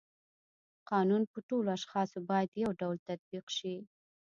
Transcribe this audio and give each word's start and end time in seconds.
قانون 0.91 1.23
په 1.31 1.39
ټولو 1.49 1.67
اشخاصو 1.77 2.17
باید 2.29 2.59
یو 2.63 2.71
ډول 2.81 2.97
تطبیق 3.07 3.45
شي. 3.57 3.75